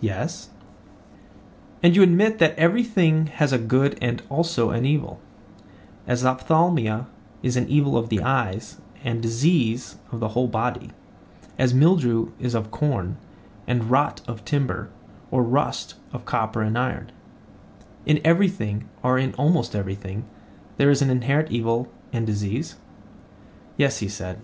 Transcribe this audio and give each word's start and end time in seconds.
Yes. 0.00 0.48
And 1.82 1.94
you 1.94 2.02
admit 2.02 2.38
that 2.38 2.58
every 2.58 2.82
thing 2.82 3.26
has 3.26 3.52
a 3.52 3.58
good 3.58 3.98
and 4.00 4.22
also 4.30 4.70
an 4.70 4.86
evil; 4.86 5.20
as 6.06 6.24
ophthalmia 6.24 7.04
is 7.42 7.56
the 7.56 7.66
evil 7.68 7.94
of 7.98 8.08
the 8.08 8.22
eyes 8.22 8.78
and 9.04 9.20
disease 9.20 9.98
of 10.10 10.20
the 10.20 10.28
whole 10.28 10.46
body; 10.48 10.92
as 11.58 11.74
mildew 11.74 12.30
is 12.40 12.54
of 12.54 12.70
corn, 12.70 13.18
and 13.66 13.90
rot 13.90 14.22
of 14.26 14.42
timber, 14.46 14.88
or 15.30 15.42
rust 15.42 15.96
of 16.14 16.24
copper 16.24 16.62
and 16.62 16.78
iron: 16.78 17.12
in 18.06 18.20
everything, 18.24 18.88
or 19.02 19.18
in 19.18 19.34
almost 19.34 19.76
everything, 19.76 20.24
there 20.78 20.88
is 20.88 21.02
an 21.02 21.10
inherent 21.10 21.50
evil 21.50 21.88
and 22.10 22.26
disease? 22.26 22.76
Yes, 23.76 23.98
he 23.98 24.08
said. 24.08 24.40